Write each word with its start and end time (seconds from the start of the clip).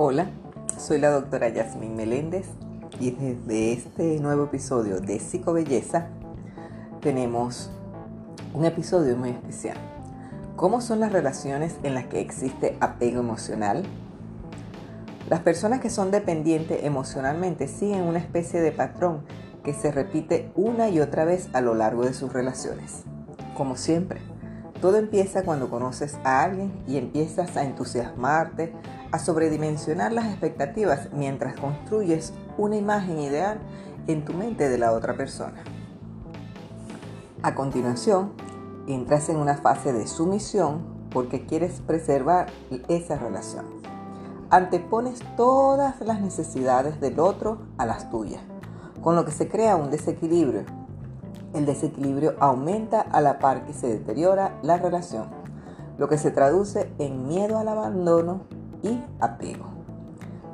Hola, 0.00 0.30
soy 0.78 1.00
la 1.00 1.10
doctora 1.10 1.48
Yasmin 1.48 1.96
Meléndez 1.96 2.46
y 3.00 3.10
desde 3.10 3.72
este 3.72 4.20
nuevo 4.20 4.44
episodio 4.44 5.00
de 5.00 5.18
Psicobelleza 5.18 6.06
tenemos 7.00 7.72
un 8.54 8.64
episodio 8.64 9.16
muy 9.16 9.30
especial. 9.30 9.76
¿Cómo 10.54 10.80
son 10.82 11.00
las 11.00 11.10
relaciones 11.10 11.74
en 11.82 11.94
las 11.94 12.06
que 12.06 12.20
existe 12.20 12.76
apego 12.78 13.18
emocional? 13.18 13.82
Las 15.28 15.40
personas 15.40 15.80
que 15.80 15.90
son 15.90 16.12
dependientes 16.12 16.84
emocionalmente 16.84 17.66
siguen 17.66 18.02
una 18.02 18.20
especie 18.20 18.60
de 18.60 18.70
patrón 18.70 19.24
que 19.64 19.74
se 19.74 19.90
repite 19.90 20.52
una 20.54 20.88
y 20.90 21.00
otra 21.00 21.24
vez 21.24 21.48
a 21.54 21.60
lo 21.60 21.74
largo 21.74 22.04
de 22.04 22.14
sus 22.14 22.32
relaciones. 22.32 23.02
Como 23.56 23.74
siempre, 23.74 24.20
todo 24.80 24.96
empieza 24.96 25.42
cuando 25.42 25.68
conoces 25.68 26.18
a 26.24 26.42
alguien 26.42 26.72
y 26.86 26.96
empiezas 26.96 27.56
a 27.56 27.64
entusiasmarte, 27.64 28.72
a 29.10 29.18
sobredimensionar 29.18 30.12
las 30.12 30.26
expectativas 30.26 31.08
mientras 31.12 31.58
construyes 31.58 32.32
una 32.56 32.76
imagen 32.76 33.18
ideal 33.18 33.58
en 34.06 34.24
tu 34.24 34.34
mente 34.34 34.68
de 34.68 34.78
la 34.78 34.92
otra 34.92 35.16
persona. 35.16 35.62
A 37.42 37.54
continuación, 37.54 38.32
entras 38.86 39.28
en 39.28 39.36
una 39.36 39.56
fase 39.56 39.92
de 39.92 40.06
sumisión 40.06 40.80
porque 41.10 41.46
quieres 41.46 41.80
preservar 41.80 42.46
esa 42.88 43.16
relación. 43.16 43.66
Antepones 44.50 45.20
todas 45.36 46.00
las 46.00 46.20
necesidades 46.20 47.00
del 47.00 47.20
otro 47.20 47.58
a 47.78 47.86
las 47.86 48.10
tuyas, 48.10 48.42
con 49.02 49.14
lo 49.14 49.24
que 49.24 49.32
se 49.32 49.48
crea 49.48 49.76
un 49.76 49.90
desequilibrio 49.90 50.77
el 51.54 51.66
desequilibrio 51.66 52.34
aumenta 52.40 53.00
a 53.00 53.20
la 53.20 53.38
par 53.38 53.64
que 53.64 53.72
se 53.72 53.88
deteriora 53.88 54.58
la 54.62 54.76
relación, 54.76 55.26
lo 55.98 56.08
que 56.08 56.18
se 56.18 56.30
traduce 56.30 56.90
en 56.98 57.26
miedo 57.26 57.58
al 57.58 57.68
abandono 57.68 58.42
y 58.82 59.02
apego. 59.20 59.66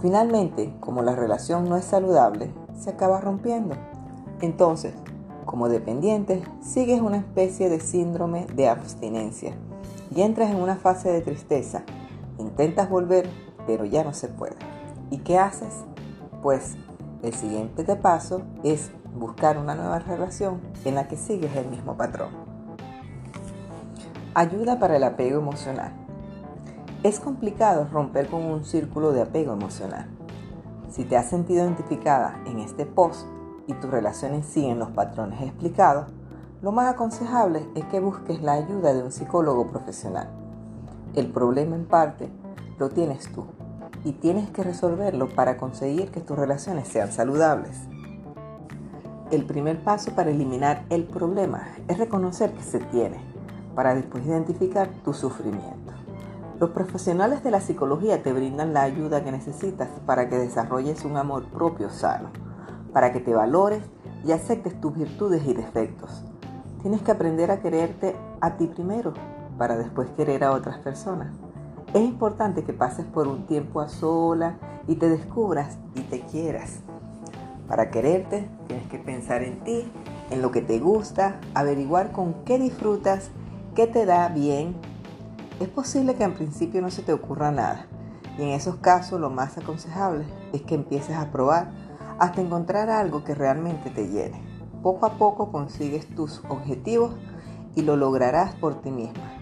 Finalmente, 0.00 0.74
como 0.80 1.02
la 1.02 1.14
relación 1.14 1.68
no 1.68 1.76
es 1.76 1.84
saludable, 1.84 2.52
se 2.78 2.90
acaba 2.90 3.20
rompiendo. 3.20 3.74
Entonces, 4.40 4.94
como 5.44 5.68
dependiente, 5.68 6.42
sigues 6.60 7.00
una 7.00 7.16
especie 7.16 7.68
de 7.68 7.80
síndrome 7.80 8.46
de 8.54 8.68
abstinencia 8.68 9.54
y 10.14 10.22
entras 10.22 10.50
en 10.50 10.56
una 10.56 10.76
fase 10.76 11.10
de 11.10 11.20
tristeza. 11.20 11.82
Intentas 12.38 12.88
volver, 12.88 13.28
pero 13.66 13.84
ya 13.84 14.04
no 14.04 14.12
se 14.12 14.28
puede. 14.28 14.56
¿Y 15.10 15.18
qué 15.18 15.38
haces? 15.38 15.74
Pues 16.42 16.76
el 17.22 17.34
siguiente 17.34 17.84
paso 17.96 18.42
es 18.62 18.90
buscar 19.18 19.58
una 19.58 19.74
nueva 19.74 19.98
relación 19.98 20.60
en 20.84 20.94
la 20.94 21.08
que 21.08 21.16
sigues 21.16 21.54
el 21.56 21.68
mismo 21.68 21.96
patrón. 21.96 22.30
Ayuda 24.34 24.78
para 24.78 24.96
el 24.96 25.04
apego 25.04 25.40
emocional. 25.40 25.92
Es 27.02 27.20
complicado 27.20 27.88
romper 27.92 28.28
con 28.28 28.44
un 28.44 28.64
círculo 28.64 29.12
de 29.12 29.22
apego 29.22 29.52
emocional. 29.52 30.08
Si 30.90 31.04
te 31.04 31.16
has 31.16 31.28
sentido 31.28 31.64
identificada 31.64 32.40
en 32.46 32.58
este 32.58 32.86
post 32.86 33.26
y 33.66 33.74
tus 33.74 33.90
relaciones 33.90 34.46
siguen 34.46 34.78
los 34.78 34.90
patrones 34.90 35.40
explicados, 35.42 36.06
lo 36.60 36.72
más 36.72 36.92
aconsejable 36.92 37.68
es 37.74 37.84
que 37.84 38.00
busques 38.00 38.42
la 38.42 38.54
ayuda 38.54 38.92
de 38.92 39.02
un 39.02 39.12
psicólogo 39.12 39.68
profesional. 39.68 40.28
El 41.14 41.30
problema 41.30 41.76
en 41.76 41.86
parte 41.86 42.30
lo 42.78 42.88
tienes 42.88 43.30
tú 43.32 43.46
y 44.04 44.12
tienes 44.12 44.50
que 44.50 44.62
resolverlo 44.62 45.28
para 45.28 45.56
conseguir 45.56 46.10
que 46.10 46.20
tus 46.20 46.36
relaciones 46.36 46.88
sean 46.88 47.12
saludables. 47.12 47.76
El 49.30 49.44
primer 49.44 49.84
paso 49.84 50.12
para 50.12 50.30
eliminar 50.30 50.86
el 50.88 51.04
problema 51.04 51.68
es 51.86 51.98
reconocer 51.98 52.52
que 52.52 52.62
se 52.62 52.78
tiene, 52.78 53.18
para 53.74 53.94
después 53.94 54.24
identificar 54.24 54.88
tu 55.04 55.12
sufrimiento. 55.12 55.92
Los 56.58 56.70
profesionales 56.70 57.44
de 57.44 57.50
la 57.50 57.60
psicología 57.60 58.22
te 58.22 58.32
brindan 58.32 58.72
la 58.72 58.82
ayuda 58.82 59.22
que 59.22 59.30
necesitas 59.30 59.90
para 60.06 60.30
que 60.30 60.38
desarrolles 60.38 61.04
un 61.04 61.18
amor 61.18 61.44
propio 61.44 61.90
sano, 61.90 62.30
para 62.94 63.12
que 63.12 63.20
te 63.20 63.34
valores 63.34 63.82
y 64.24 64.32
aceptes 64.32 64.80
tus 64.80 64.96
virtudes 64.96 65.46
y 65.46 65.52
defectos. 65.52 66.24
Tienes 66.80 67.02
que 67.02 67.10
aprender 67.10 67.50
a 67.50 67.60
quererte 67.60 68.16
a 68.40 68.56
ti 68.56 68.66
primero 68.66 69.12
para 69.58 69.76
después 69.76 70.08
querer 70.16 70.42
a 70.42 70.52
otras 70.52 70.78
personas. 70.78 71.34
Es 71.92 72.00
importante 72.00 72.64
que 72.64 72.72
pases 72.72 73.04
por 73.04 73.28
un 73.28 73.44
tiempo 73.44 73.82
a 73.82 73.88
sola 73.90 74.56
y 74.86 74.94
te 74.94 75.10
descubras 75.10 75.76
y 75.94 76.00
te 76.00 76.22
quieras. 76.22 76.80
Para 77.68 77.90
quererte 77.90 78.48
tienes 78.66 78.88
que 78.88 78.98
pensar 78.98 79.42
en 79.42 79.62
ti, 79.62 79.92
en 80.30 80.42
lo 80.42 80.50
que 80.50 80.62
te 80.62 80.78
gusta, 80.78 81.40
averiguar 81.54 82.12
con 82.12 82.44
qué 82.44 82.58
disfrutas, 82.58 83.30
qué 83.74 83.86
te 83.86 84.06
da 84.06 84.28
bien. 84.28 84.74
Es 85.60 85.68
posible 85.68 86.14
que 86.14 86.24
en 86.24 86.34
principio 86.34 86.80
no 86.80 86.90
se 86.90 87.02
te 87.02 87.12
ocurra 87.12 87.50
nada 87.50 87.86
y 88.38 88.42
en 88.42 88.50
esos 88.50 88.76
casos 88.76 89.20
lo 89.20 89.30
más 89.30 89.58
aconsejable 89.58 90.24
es 90.52 90.62
que 90.62 90.76
empieces 90.76 91.16
a 91.16 91.30
probar 91.30 91.72
hasta 92.18 92.40
encontrar 92.40 92.88
algo 92.88 93.24
que 93.24 93.34
realmente 93.34 93.90
te 93.90 94.08
llene. 94.08 94.40
Poco 94.82 95.06
a 95.06 95.14
poco 95.14 95.50
consigues 95.50 96.06
tus 96.14 96.42
objetivos 96.48 97.14
y 97.74 97.82
lo 97.82 97.96
lograrás 97.96 98.54
por 98.54 98.80
ti 98.80 98.90
misma. 98.90 99.34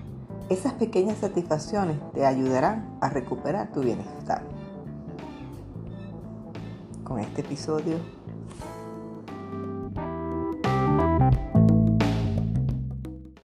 Esas 0.49 0.73
pequeñas 0.73 1.19
satisfacciones 1.19 1.99
te 2.15 2.25
ayudarán 2.25 2.99
a 3.01 3.11
recuperar 3.11 3.71
tu 3.73 3.81
bienestar. 3.81 4.43
Con 7.05 7.21
este 7.21 7.43
episodio 7.43 7.99